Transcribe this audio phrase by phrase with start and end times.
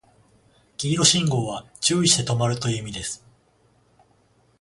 [0.77, 3.23] 黄色信号は注意して止まるという意味です